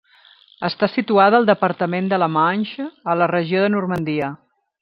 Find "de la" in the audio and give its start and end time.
2.13-2.31